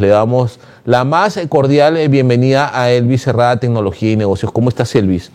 [0.00, 4.50] Le damos la más cordial bienvenida a Elvis Cerrada Tecnología y Negocios.
[4.50, 5.30] ¿Cómo estás, Elvis?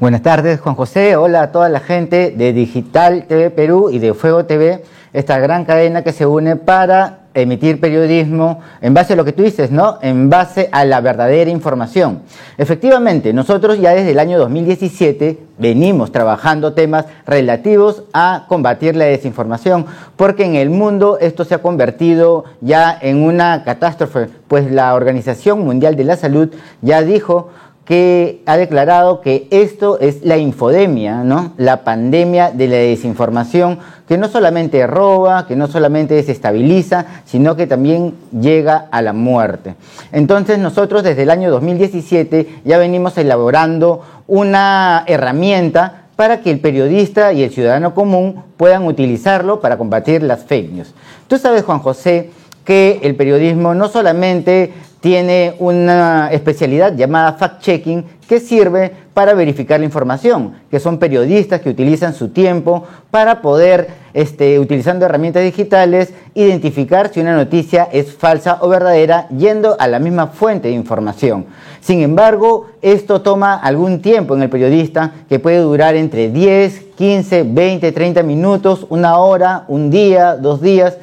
[0.00, 1.14] Buenas tardes, Juan José.
[1.14, 5.64] Hola a toda la gente de Digital TV Perú y de Fuego TV, esta gran
[5.64, 9.98] cadena que se une para emitir periodismo en base a lo que tú dices, ¿no?
[10.02, 12.22] En base a la verdadera información.
[12.58, 19.86] Efectivamente, nosotros ya desde el año 2017 venimos trabajando temas relativos a combatir la desinformación,
[20.16, 25.60] porque en el mundo esto se ha convertido ya en una catástrofe, pues la Organización
[25.60, 27.50] Mundial de la Salud ya dijo
[27.84, 31.52] que ha declarado que esto es la infodemia, ¿no?
[31.56, 37.66] La pandemia de la desinformación que no solamente roba, que no solamente desestabiliza, sino que
[37.66, 39.74] también llega a la muerte.
[40.12, 47.32] Entonces nosotros desde el año 2017 ya venimos elaborando una herramienta para que el periodista
[47.32, 50.94] y el ciudadano común puedan utilizarlo para combatir las fake news.
[51.26, 52.30] Tú sabes, Juan José,
[52.64, 54.72] que el periodismo no solamente
[55.02, 61.70] tiene una especialidad llamada fact-checking que sirve para verificar la información, que son periodistas que
[61.70, 68.58] utilizan su tiempo para poder, este, utilizando herramientas digitales, identificar si una noticia es falsa
[68.60, 71.46] o verdadera yendo a la misma fuente de información.
[71.80, 77.42] Sin embargo, esto toma algún tiempo en el periodista que puede durar entre 10, 15,
[77.42, 80.96] 20, 30 minutos, una hora, un día, dos días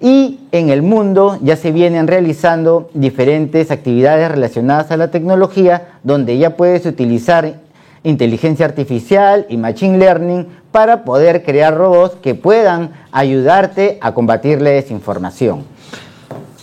[0.00, 6.38] y en el mundo ya se vienen realizando diferentes actividades relacionadas a la tecnología donde
[6.38, 7.54] ya puedes utilizar
[8.02, 14.70] inteligencia artificial y machine learning para poder crear robots que puedan ayudarte a combatir la
[14.70, 15.64] desinformación.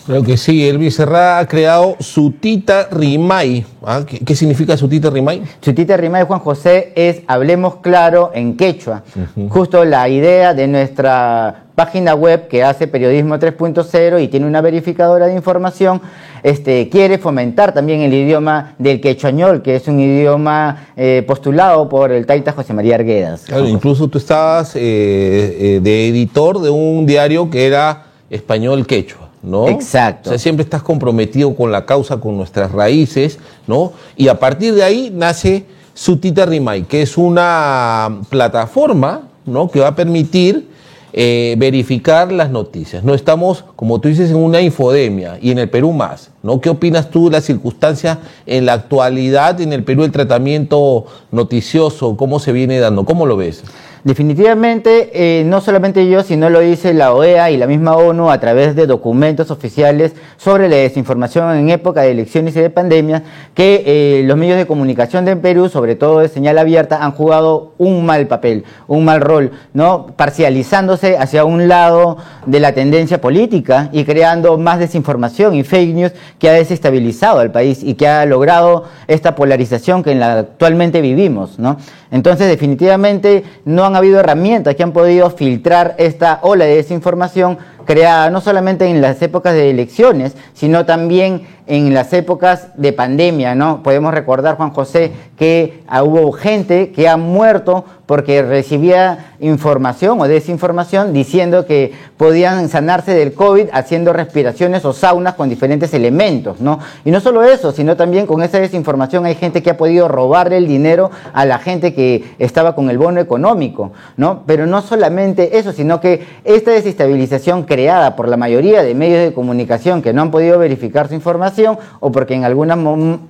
[0.06, 3.66] Creo que sí, Elvis Serra ha creado Sutita Rimay.
[3.86, 4.04] ¿Ah?
[4.06, 5.44] ¿Qué, significa Sutita Rimay?
[5.62, 9.04] Sutita Rimay, Juan José, es Hablemos Claro en quechua.
[9.48, 15.28] Justo la idea de nuestra página web que hace periodismo 3.0 y tiene una verificadora
[15.28, 16.02] de información,
[16.44, 22.12] este, quiere fomentar también el idioma del quechuañol, que es un idioma eh, postulado por
[22.12, 23.44] el taita José María Arguedas.
[23.46, 29.30] Claro, incluso tú estabas eh, eh, de editor de un diario que era español quechua.
[29.42, 29.68] ¿no?
[29.68, 30.30] Exacto.
[30.30, 33.92] O sea, siempre estás comprometido con la causa, con nuestras raíces, ¿no?
[34.16, 39.70] Y a partir de ahí nace Sutita Rimay, que es una plataforma, ¿no?
[39.70, 40.70] Que va a permitir
[41.14, 43.04] eh, verificar las noticias.
[43.04, 46.33] No estamos, como tú dices, en una infodemia y en el Perú más.
[46.44, 46.62] ¿No?
[46.62, 52.16] ¿Qué opinas tú de la circunstancia en la actualidad en el Perú, el tratamiento noticioso,
[52.16, 53.06] cómo se viene dando?
[53.06, 53.64] ¿Cómo lo ves?
[54.04, 58.38] Definitivamente, eh, no solamente yo, sino lo dice la OEA y la misma ONU a
[58.38, 63.82] través de documentos oficiales sobre la desinformación en época de elecciones y de pandemia, que
[63.86, 68.06] eh, los medios de comunicación de Perú, sobre todo de señal abierta, han jugado un
[68.06, 70.08] mal papel, un mal rol, ¿no?
[70.18, 76.12] parcializándose hacia un lado de la tendencia política y creando más desinformación y fake news
[76.40, 81.02] que ha desestabilizado al país y que ha logrado esta polarización que en la actualmente
[81.02, 81.60] vivimos.
[81.60, 81.78] ¿no?
[82.12, 88.30] Entonces, definitivamente no han habido herramientas que han podido filtrar esta ola de desinformación creada
[88.30, 93.84] no solamente en las épocas de elecciones, sino también en las épocas de pandemia, ¿no?
[93.84, 101.14] Podemos recordar, Juan José, que hubo gente que ha muerto porque recibía información o desinformación
[101.14, 106.80] diciendo que podían sanarse del COVID haciendo respiraciones o saunas con diferentes elementos, ¿no?
[107.06, 110.58] Y no solo eso, sino también con esa desinformación hay gente que ha podido robarle
[110.58, 114.44] el dinero a la gente que estaba con el bono económico, ¿no?
[114.46, 119.34] Pero no solamente eso, sino que esta desestabilización creada por la mayoría de medios de
[119.34, 122.78] comunicación que no han podido verificar su información o porque en algunos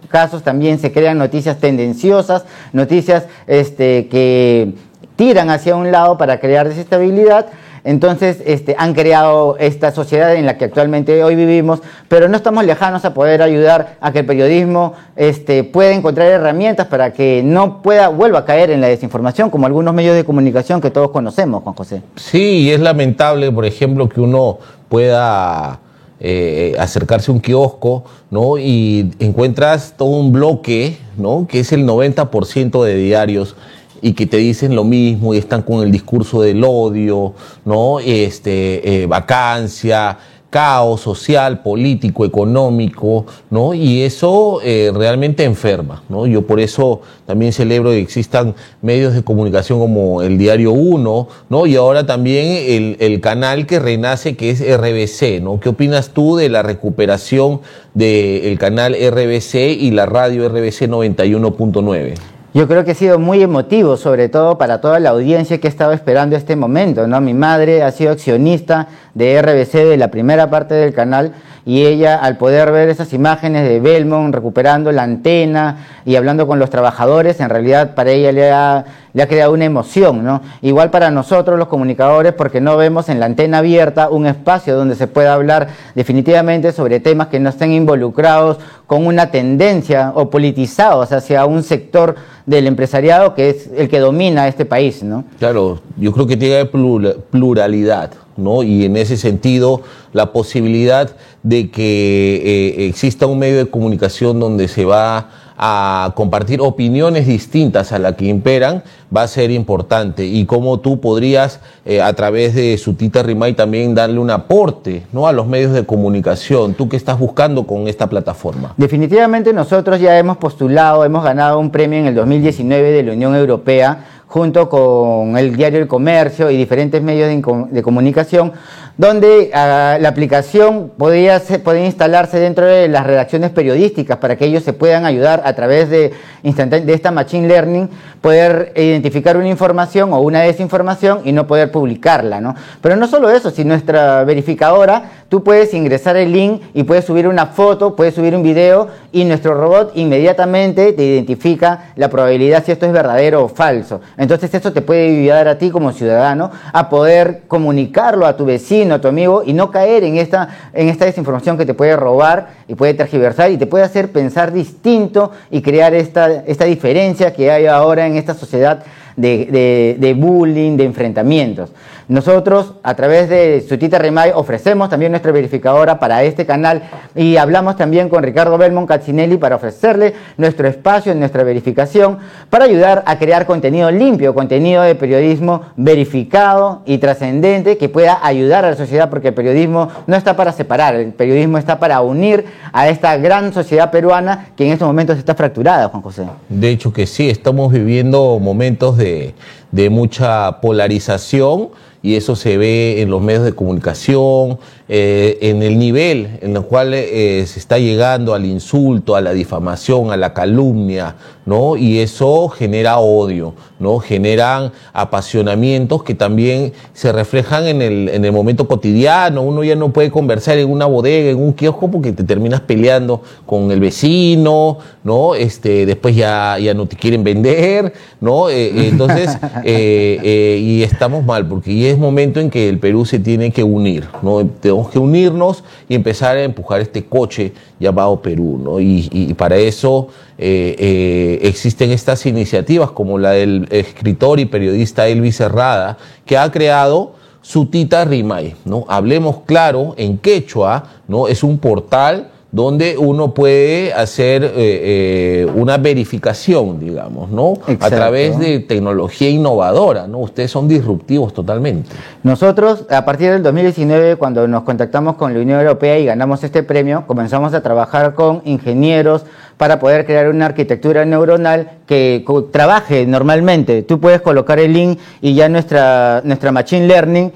[0.10, 2.44] casos también se crean noticias tendenciosas,
[2.74, 4.74] noticias este, que
[5.16, 7.46] tiran hacia un lado para crear desestabilidad.
[7.86, 12.66] Entonces este, han creado esta sociedad en la que actualmente hoy vivimos, pero no estamos
[12.66, 17.82] lejanos a poder ayudar a que el periodismo este, pueda encontrar herramientas para que no
[17.82, 21.64] pueda vuelva a caer en la desinformación, como algunos medios de comunicación que todos conocemos,
[21.64, 22.02] Juan José.
[22.16, 25.80] Sí, es lamentable, por ejemplo, que uno pueda
[26.20, 28.58] eh, acercarse a un kiosco, ¿no?
[28.58, 31.48] Y encuentras todo un bloque, ¿no?
[31.50, 33.58] Que es el 90% de diarios
[34.04, 37.34] y que te dicen lo mismo y están con el discurso del odio,
[37.64, 38.00] ¿no?
[38.02, 40.18] Este, eh, vacancia,
[40.50, 43.74] caos social, político, económico, ¿no?
[43.74, 46.28] Y eso eh, realmente enferma, ¿no?
[46.28, 51.66] Yo por eso también celebro que existan medios de comunicación como el Diario 1, ¿no?
[51.66, 55.62] Y ahora también el, canal que renace que es RBC, ¿no?
[55.62, 57.62] ¿Qué opinas tú de la recuperación
[57.94, 62.14] del canal RBC y la radio RBC 91.9?
[62.56, 65.96] Yo creo que ha sido muy emotivo, sobre todo para toda la audiencia que estaba
[65.96, 67.08] esperando este momento.
[67.08, 67.20] ¿no?
[67.20, 71.34] Mi madre ha sido accionista de RBC de la primera parte del canal
[71.66, 76.60] y ella al poder ver esas imágenes de Belmont recuperando la antena y hablando con
[76.60, 80.42] los trabajadores, en realidad para ella le ha, le ha creado una emoción, ¿no?
[80.62, 84.96] Igual para nosotros los comunicadores, porque no vemos en la antena abierta un espacio donde
[84.96, 88.58] se pueda hablar definitivamente sobre temas que no estén involucrados
[88.88, 92.16] con una tendencia o politizados hacia un sector
[92.46, 95.24] del empresariado que es el que domina este país, ¿no?
[95.40, 98.64] Claro, yo creo que tiene pluralidad, ¿no?
[98.64, 99.82] Y en ese sentido,
[100.12, 105.30] la posibilidad de que eh, exista un medio de comunicación donde se va
[105.66, 108.84] a compartir opiniones distintas a las que imperan
[109.16, 113.54] va a ser importante y cómo tú podrías eh, a través de su Tita Rimay
[113.54, 115.26] también darle un aporte ¿no?
[115.26, 116.74] a los medios de comunicación.
[116.74, 118.74] ¿Tú qué estás buscando con esta plataforma?
[118.76, 123.34] Definitivamente nosotros ya hemos postulado, hemos ganado un premio en el 2019 de la Unión
[123.34, 128.52] Europea junto con el diario El Comercio y diferentes medios de, comunicación,
[128.98, 134.64] donde ah, la aplicación podía, podía instalarse dentro de las redacciones periodísticas para que ellos
[134.64, 137.88] se puedan ayudar a través de, de esta Machine Learning,
[138.22, 142.42] poder identificar una información o una desinformación y no poder publicarla.
[142.42, 142.56] ¿no?
[142.82, 147.28] Pero no solo eso, si nuestra verificadora, tú puedes ingresar el link y puedes subir
[147.28, 152.72] una foto, puedes subir un video y nuestro robot inmediatamente te identifica la probabilidad si
[152.72, 154.02] esto es verdadero o falso.
[154.24, 158.96] Entonces eso te puede ayudar a ti como ciudadano a poder comunicarlo a tu vecino,
[158.96, 162.52] a tu amigo y no caer en esta, en esta desinformación que te puede robar
[162.70, 167.52] y puede tergiversar y te puede hacer pensar distinto y crear esta, esta diferencia que
[167.52, 168.84] hay ahora en esta sociedad
[169.16, 171.72] de, de, bullying, de enfrentamientos.
[172.10, 176.84] Nosotros, a través de Sutita Remay, ofrecemos también nuestra verificadora para este canal
[177.16, 182.18] y hablamos también con Ricardo Belmont Caccinelli para ofrecerle nuestro espacio nuestra verificación
[182.50, 188.66] para ayudar a crear contenido limpio, contenido de periodismo verificado y trascendente que pueda ayudar
[188.66, 192.46] a la sociedad porque el periodismo no está para separar, el periodismo está para unir
[192.72, 196.26] a esta gran sociedad peruana que en estos momentos está fracturada, Juan José.
[196.50, 201.70] De hecho que sí, estamos viviendo momentos de de, mucha polarización
[202.04, 204.60] y eso se ve en los medios de comunicación,
[204.90, 209.32] eh, en el nivel en el cual eh, se está llegando al insulto, a la
[209.32, 211.16] difamación, a la calumnia,
[211.46, 211.78] ¿no?
[211.78, 214.00] Y eso genera odio, ¿no?
[214.00, 219.42] Generan apasionamientos que también se reflejan en el, en el momento cotidiano.
[219.42, 223.22] Uno ya no puede conversar en una bodega, en un kiosco, porque te terminas peleando
[223.46, 225.36] con el vecino, ¿no?
[225.36, 228.50] Este, después ya, ya no te quieren vender, ¿no?
[228.50, 233.64] Eh, entonces, y estamos mal, porque es momento en que el Perú se tiene que
[233.64, 234.46] unir, ¿no?
[234.46, 238.80] Tenemos que unirnos y empezar a empujar este coche llamado Perú, ¿no?
[238.80, 245.40] Y, para eso eh, eh, existen estas iniciativas como la del escritor y periodista Elvis
[245.40, 248.86] Herrada, que ha creado su Tita Rimay, ¿no?
[248.88, 251.28] Hablemos claro, en quechua, ¿no?
[251.28, 257.54] Es un portal donde uno puede hacer eh, eh, una verificación, digamos, ¿no?
[257.80, 260.20] A través de tecnología innovadora, ¿no?
[260.20, 261.90] Ustedes son disruptivos totalmente.
[262.22, 266.62] Nosotros, a partir del 2019, cuando nos contactamos con la Unión Europea y ganamos este
[266.62, 269.26] premio, comenzamos a trabajar con ingenieros
[269.58, 273.82] para poder crear una arquitectura neuronal que trabaje normalmente.
[273.82, 277.32] Tú puedes colocar el link y ya nuestra, nuestra Machine Learning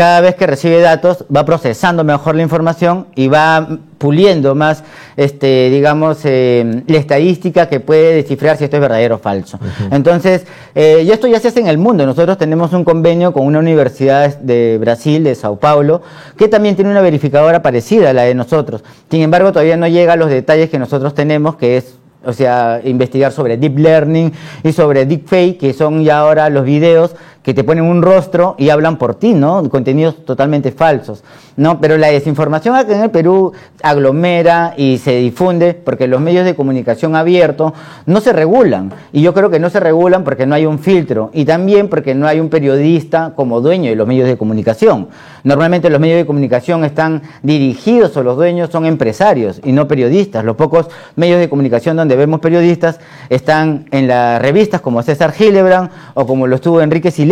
[0.00, 4.82] cada vez que recibe datos va procesando mejor la información y va puliendo más,
[5.18, 9.58] este, digamos, eh, la estadística que puede descifrar si esto es verdadero o falso.
[9.90, 12.06] Entonces, eh, y esto ya se hace en el mundo.
[12.06, 16.00] Nosotros tenemos un convenio con una universidad de Brasil, de Sao Paulo,
[16.38, 18.82] que también tiene una verificadora parecida a la de nosotros.
[19.10, 22.80] Sin embargo, todavía no llega a los detalles que nosotros tenemos, que es o sea,
[22.84, 27.64] investigar sobre deep learning y sobre deepfake, que son ya ahora los videos que te
[27.64, 29.66] ponen un rostro y hablan por ti, ¿no?
[29.70, 31.24] Contenidos totalmente falsos,
[31.56, 31.80] ¿no?
[31.80, 36.54] Pero la desinformación acá en el Perú aglomera y se difunde porque los medios de
[36.54, 37.72] comunicación abiertos
[38.04, 38.92] no se regulan.
[39.12, 42.14] Y yo creo que no se regulan porque no hay un filtro y también porque
[42.14, 45.08] no hay un periodista como dueño de los medios de comunicación.
[45.42, 50.44] Normalmente los medios de comunicación están dirigidos o los dueños son empresarios y no periodistas.
[50.44, 55.88] Los pocos medios de comunicación donde vemos periodistas están en las revistas como César Gilebran
[56.12, 57.29] o como lo estuvo Enrique Silva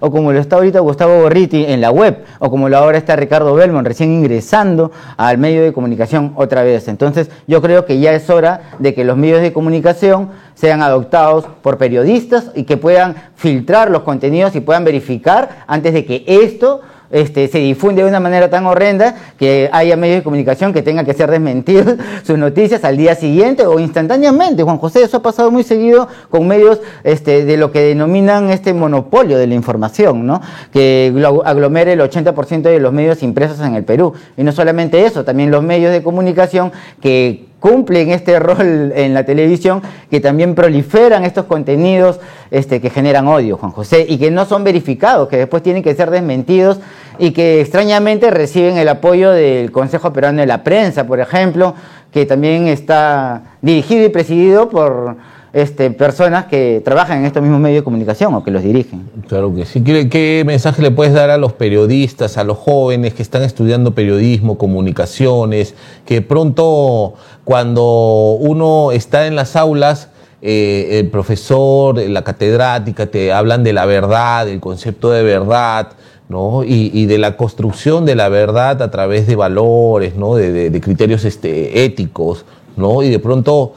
[0.00, 3.16] o como lo está ahorita Gustavo Borriti en la web, o como lo ahora está
[3.16, 6.86] Ricardo Belmont recién ingresando al medio de comunicación otra vez.
[6.86, 11.46] Entonces yo creo que ya es hora de que los medios de comunicación sean adoptados
[11.62, 16.80] por periodistas y que puedan filtrar los contenidos y puedan verificar antes de que esto
[17.12, 21.04] este, se difunde de una manera tan horrenda que haya medios de comunicación que tengan
[21.04, 24.62] que ser desmentidos sus noticias al día siguiente o instantáneamente.
[24.62, 28.72] Juan José, eso ha pasado muy seguido con medios este, de lo que denominan este
[28.72, 30.40] monopolio de la información, ¿no?
[30.72, 31.12] que
[31.44, 34.14] aglomere el 80% de los medios impresos en el Perú.
[34.38, 39.24] Y no solamente eso, también los medios de comunicación que cumplen este rol en la
[39.24, 42.18] televisión, que también proliferan estos contenidos
[42.50, 45.94] este, que generan odio, Juan José, y que no son verificados, que después tienen que
[45.94, 46.80] ser desmentidos
[47.20, 51.76] y que extrañamente reciben el apoyo del Consejo Peruano de la Prensa, por ejemplo,
[52.10, 55.14] que también está dirigido y presidido por
[55.52, 59.08] este, personas que trabajan en estos mismos medios de comunicación o que los dirigen.
[59.28, 59.82] Claro que sí.
[59.82, 64.56] ¿Qué, mensaje le puedes dar a los periodistas, a los jóvenes que están estudiando periodismo,
[64.56, 65.74] comunicaciones,
[66.06, 70.08] que pronto cuando uno está en las aulas,
[70.40, 75.92] eh, el profesor, la catedrática te hablan de la verdad, del concepto de verdad,
[76.28, 76.64] ¿no?
[76.64, 80.34] Y, de la construcción de la verdad a través de valores, ¿no?
[80.34, 83.02] De, criterios este, éticos, ¿no?
[83.02, 83.74] Y de pronto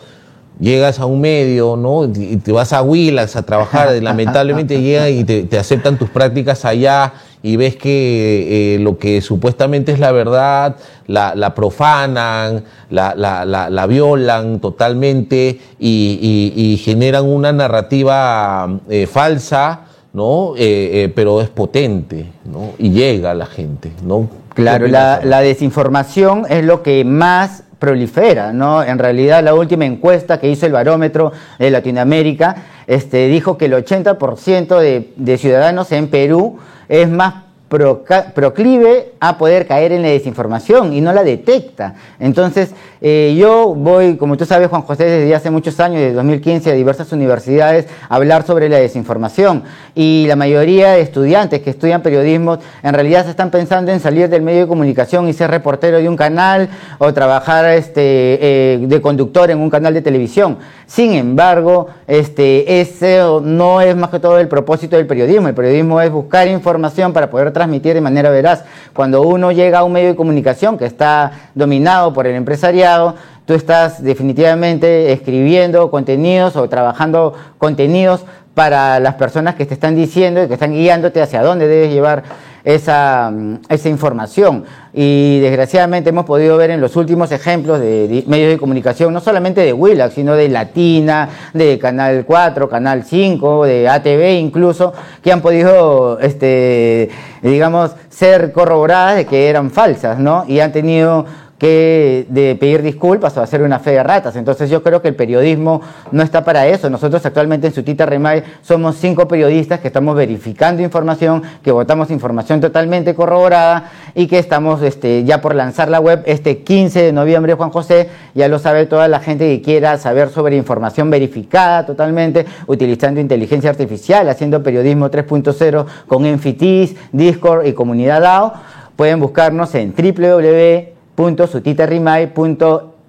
[0.59, 2.05] llegas a un medio, ¿no?
[2.05, 7.13] Y te vas a Willax a trabajar, lamentablemente llegan y te, aceptan tus prácticas allá
[7.43, 15.59] y ves que eh, lo que supuestamente es la verdad la, profanan, la, violan totalmente
[15.79, 19.81] y, generan una narrativa eh, falsa,
[20.13, 20.53] ¿no?
[20.57, 22.71] Eh, pero es potente, ¿no?
[22.77, 24.29] Y llega a la gente, ¿no?
[24.53, 28.81] Claro, la desinformación es lo que más prolifera, ¿no?
[28.81, 32.55] En realidad la última encuesta que hizo el barómetro de Latinoamérica
[32.87, 36.57] este, dijo que el 80% de, de ciudadanos en Perú
[36.89, 41.95] es más proclive a poder caer en la desinformación y no la detecta.
[42.19, 46.71] Entonces, eh, yo voy, como tú sabes, Juan José, desde hace muchos años, desde 2015,
[46.71, 49.63] a diversas universidades a hablar sobre la desinformación.
[49.95, 54.29] Y la mayoría de estudiantes que estudian periodismo en realidad se están pensando en salir
[54.29, 56.69] del medio de comunicación y ser reportero de un canal
[56.99, 60.57] o trabajar este, eh, de conductor en un canal de televisión.
[60.85, 65.47] Sin embargo, este, ese no es más que todo el propósito del periodismo.
[65.47, 68.65] El periodismo es buscar información para poder transmitir de manera veraz.
[68.93, 73.53] Cuando uno llega a un medio de comunicación que está dominado por el empresariado, tú
[73.53, 80.47] estás definitivamente escribiendo contenidos o trabajando contenidos para las personas que te están diciendo y
[80.47, 82.23] que están guiándote hacia dónde debes llevar
[82.65, 83.31] esa,
[83.69, 84.65] esa información.
[84.91, 89.61] Y desgraciadamente hemos podido ver en los últimos ejemplos de, medios de comunicación, no solamente
[89.61, 95.41] de Willax, sino de Latina, de Canal 4, Canal 5, de ATV incluso, que han
[95.41, 97.09] podido, este,
[97.41, 100.45] digamos, ser corroboradas de que eran falsas, ¿no?
[100.47, 101.25] Y han tenido
[101.57, 104.35] que de pedir disculpas o hacer una fe de ratas.
[104.35, 105.81] Entonces yo creo que el periodismo
[106.11, 106.89] no está para eso.
[106.89, 112.59] Nosotros actualmente en Sutita Remay somos cinco periodistas que estamos verificando información, que votamos información
[112.59, 117.53] totalmente corroborada y que estamos este, ya por lanzar la web este 15 de noviembre,
[117.53, 122.45] Juan José, ya lo sabe toda la gente que quiera saber sobre información verificada totalmente,
[122.67, 128.53] utilizando inteligencia artificial, haciendo periodismo 3.0 con Enfitis, Discord y Comunidad DAO.
[128.97, 130.94] Pueden buscarnos en www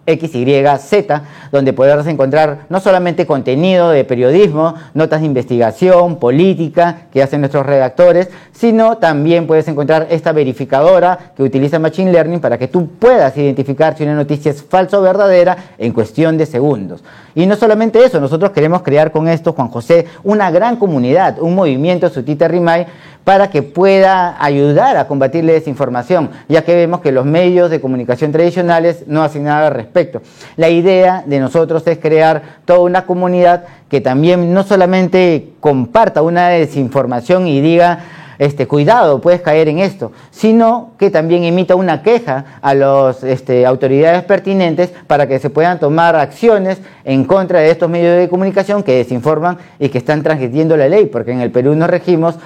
[0.07, 1.07] xyz,
[1.51, 7.67] donde podrás encontrar no solamente contenido de periodismo, notas de investigación, política que hacen nuestros
[7.67, 13.37] redactores, sino también puedes encontrar esta verificadora que utiliza Machine Learning para que tú puedas
[13.37, 17.03] identificar si una noticia es falsa o verdadera en cuestión de segundos.
[17.35, 21.55] Y no solamente eso, nosotros queremos crear con esto, Juan José, una gran comunidad, un
[21.55, 22.87] movimiento Sutita Rimay
[23.27, 27.81] para que pueda ayudar a combatir la desinformación, ya que vemos que los medios de
[27.81, 30.23] comunicación tradicionales no hacen nada al respecto.
[30.55, 36.51] La idea de nosotros es crear toda una comunidad que también no solamente comparta una
[36.51, 37.99] desinformación y diga
[38.39, 43.65] este, cuidado, puedes caer en esto, sino que también emita una queja a las este,
[43.65, 48.83] autoridades pertinentes para que se puedan tomar acciones en contra de estos medios de comunicación
[48.83, 52.37] que desinforman y que están transgrediendo la ley, porque en el Perú nos regimos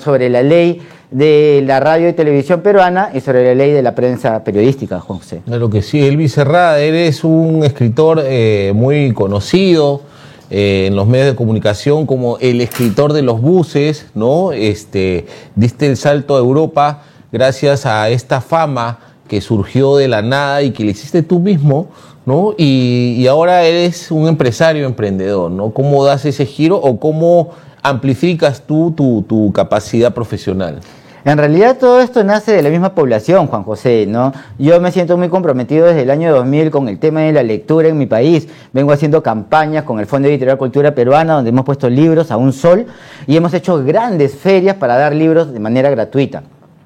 [0.00, 3.94] sobre la ley de la radio y televisión peruana y sobre la ley de la
[3.94, 5.40] prensa periodística, José.
[5.46, 10.02] Claro que sí, Elvis Serrada, eres un escritor eh, muy conocido,
[10.50, 14.52] eh, en los medios de comunicación como el escritor de los buses, ¿no?
[14.52, 20.62] Este, diste el salto a Europa gracias a esta fama que surgió de la nada
[20.62, 21.88] y que le hiciste tú mismo,
[22.24, 22.54] ¿no?
[22.56, 25.70] Y, ahora eres un empresario emprendedor, ¿no?
[25.74, 27.50] ¿Cómo das ese giro o cómo
[27.82, 30.80] amplificas tú tu capacidad profesional?
[31.24, 34.32] En realidad todo esto nace de la misma población, Juan José, ¿no?
[34.58, 37.88] Yo me siento muy comprometido desde el año 2000 con el tema de la lectura
[37.88, 38.48] en mi país.
[38.72, 42.52] Vengo haciendo campañas con el Fondo Editorial Cultura Peruana, donde hemos puesto libros a un
[42.54, 42.86] sol
[43.26, 46.44] y hemos hecho grandes ferias para dar libros de manera gratuita.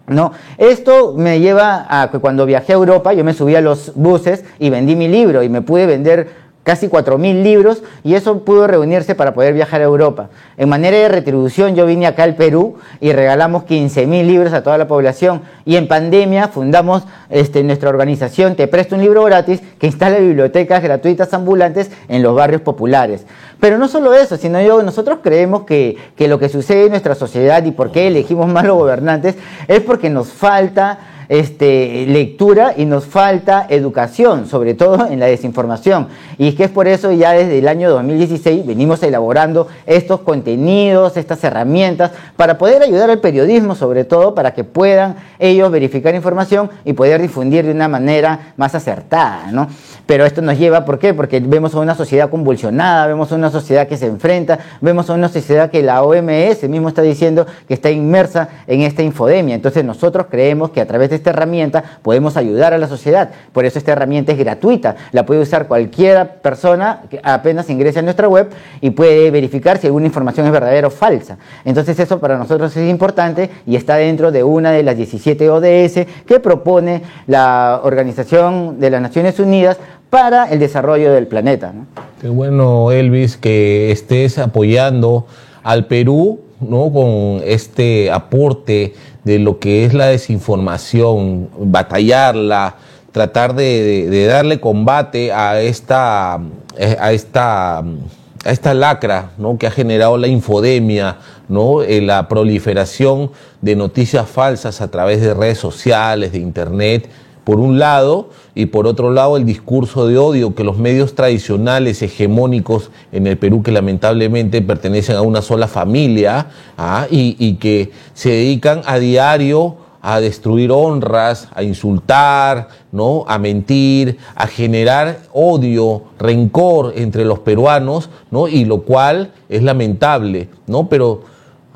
[0.08, 0.32] ¿No?
[0.58, 4.44] Esto me lleva a que cuando viajé a Europa yo me subí a los buses
[4.58, 9.14] y vendí mi libro y me pude vender casi 4.000 libros y eso pudo reunirse
[9.14, 10.28] para poder viajar a Europa.
[10.56, 14.78] En manera de retribución yo vine acá al Perú y regalamos 15.000 libros a toda
[14.78, 19.86] la población y en pandemia fundamos este, nuestra organización Te Presto un Libro Gratis que
[19.86, 23.26] instala bibliotecas gratuitas ambulantes en los barrios populares.
[23.58, 27.14] Pero no solo eso, sino yo, nosotros creemos que, que lo que sucede en nuestra
[27.14, 29.36] sociedad y por qué elegimos malos gobernantes
[29.68, 30.98] es porque nos falta
[31.28, 36.08] este, lectura y nos falta educación, sobre todo en la desinformación.
[36.38, 41.16] Y es que es por eso ya desde el año 2016 venimos elaborando estos contenidos,
[41.16, 46.70] estas herramientas, para poder ayudar al periodismo, sobre todo para que puedan ellos verificar información
[46.84, 49.50] y poder difundir de una manera más acertada.
[49.52, 49.68] ¿no?
[50.06, 51.14] Pero esto nos lleva, ¿por qué?
[51.14, 55.14] Porque vemos a una sociedad convulsionada, vemos a una sociedad que se enfrenta, vemos a
[55.14, 59.54] una sociedad que la OMS mismo está diciendo que está inmersa en esta infodemia.
[59.54, 63.30] Entonces nosotros creemos que a través de esta herramienta podemos ayudar a la sociedad.
[63.52, 64.96] Por eso esta herramienta es gratuita.
[65.12, 68.50] La puede usar cualquier persona que apenas ingrese a nuestra web
[68.80, 71.38] y puede verificar si alguna información es verdadera o falsa.
[71.64, 76.06] Entonces eso para nosotros es importante y está dentro de una de las 17 ODS
[76.26, 79.78] que propone la Organización de las Naciones Unidas
[80.10, 81.72] para el desarrollo del planeta.
[82.20, 85.26] Qué bueno, Elvis, que estés apoyando
[85.62, 86.92] al Perú ¿no?
[86.92, 92.76] con este aporte de lo que es la desinformación, batallarla,
[93.12, 99.58] tratar de, darle combate a esta, a esta, a esta lacra ¿no?
[99.58, 101.82] que ha generado la infodemia, ¿no?
[101.82, 107.08] Eh, la proliferación de noticias falsas a través de redes sociales, de internet,
[107.44, 112.02] por un lado, y por otro lado el discurso de odio que los medios tradicionales
[112.02, 117.06] hegemónicos en el Perú, que lamentablemente pertenecen a una sola familia ¿ah?
[117.10, 123.24] y, que se dedican a diario a destruir honras, a insultar, ¿no?
[123.28, 128.48] a mentir, a generar odio, rencor entre los peruanos, ¿no?
[128.48, 130.88] y lo cual es lamentable, ¿no?
[130.88, 131.22] pero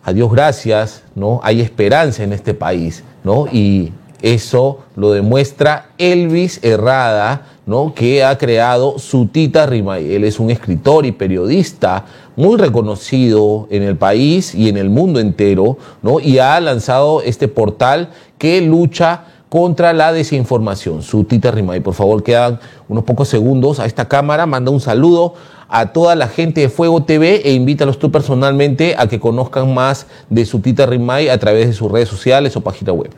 [0.02, 1.40] a Dios gracias, ¿no?
[1.44, 3.46] hay esperanza en este país, ¿no?
[3.46, 3.92] y
[4.22, 7.94] eso lo demuestra Elvis Herrada, ¿no?
[7.94, 10.14] que ha creado su Tita Rimay.
[10.14, 15.20] Él es un escritor y periodista muy reconocido en el país y en el mundo
[15.20, 16.20] entero, ¿no?
[16.20, 21.02] y ha lanzado este portal que lucha contra la desinformación.
[21.02, 21.80] Su Tita Rimay.
[21.80, 24.46] Por favor, quedan unos pocos segundos a esta cámara.
[24.46, 25.34] Manda un saludo
[25.68, 30.06] a toda la gente de Fuego TV e invítalos tú personalmente a que conozcan más
[30.30, 33.10] de su Tita Rimay a través de sus redes sociales o página web.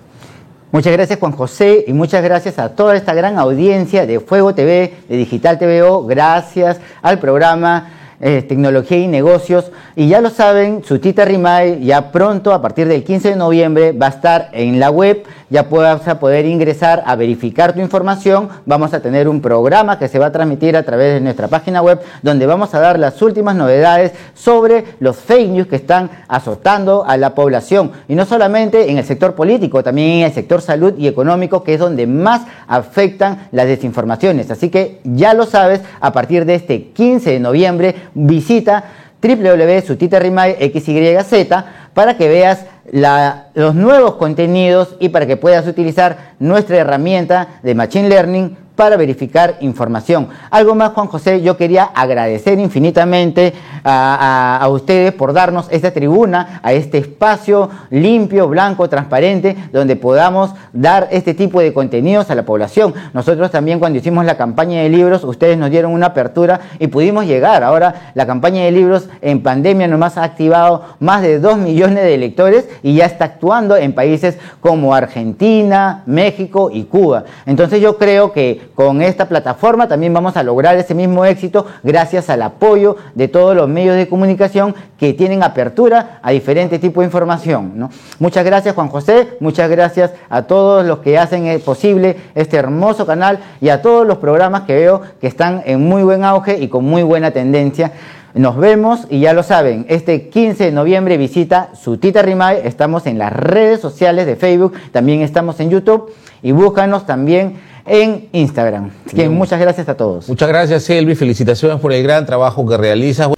[0.70, 4.92] Muchas gracias Juan José y muchas gracias a toda esta gran audiencia de Fuego TV,
[5.08, 6.04] de Digital TVO.
[6.04, 9.72] Gracias al programa eh, tecnología y negocios.
[9.96, 13.92] Y ya lo saben, su tita Rimay ya pronto, a partir del 15 de noviembre,
[13.92, 15.22] va a estar en la web.
[15.50, 18.50] Ya vas a poder ingresar a verificar tu información.
[18.66, 21.80] Vamos a tener un programa que se va a transmitir a través de nuestra página
[21.80, 27.04] web, donde vamos a dar las últimas novedades sobre los fake news que están azotando
[27.06, 27.92] a la población.
[28.08, 31.74] Y no solamente en el sector político, también en el sector salud y económico, que
[31.74, 34.50] es donde más afectan las desinformaciones.
[34.50, 38.84] Así que ya lo sabes, a partir de este 15 de noviembre visita
[39.20, 41.48] www.sutiterrimay.xyz
[41.94, 48.08] para que veas los nuevos contenidos y para que puedas utilizar nuestra herramienta de Machine
[48.08, 50.28] Learning para verificar información.
[50.52, 56.72] Algo más, Juan José, yo quería agradecer infinitamente a, ustedes por darnos esta tribuna, a
[56.72, 62.94] este espacio limpio, blanco, transparente, donde podamos dar este tipo de contenidos a la población.
[63.14, 67.26] Nosotros también cuando hicimos la campaña de libros, ustedes nos dieron una apertura y pudimos
[67.26, 67.64] llegar.
[67.64, 72.16] Ahora la campaña de libros en pandemia nomás ha activado más de 2 millones de
[72.16, 77.24] lectores y ya está actuando en países como Argentina, México y Cuba.
[77.44, 82.30] Entonces yo creo que con esta plataforma también vamos a lograr ese mismo éxito gracias
[82.30, 87.06] al apoyo de todos los medios de comunicación que tienen apertura a diferentes tipos de
[87.06, 87.90] información.
[88.18, 93.40] Muchas gracias Juan José, muchas gracias a todos los que hacen posible este hermoso canal
[93.60, 96.84] y a todos los programas que veo que están en muy buen auge y con
[96.84, 97.92] muy buena tendencia.
[98.34, 103.06] Nos vemos y ya lo saben, este 15 de noviembre visita su Tita Rimay, estamos
[103.06, 107.56] en las redes sociales de Facebook, también estamos en YouTube y búscanos también
[107.88, 108.90] en Instagram.
[109.06, 110.28] Así que muchas gracias a todos.
[110.28, 111.14] Muchas gracias, Elvi.
[111.14, 113.28] Felicitaciones por el gran trabajo que realizas.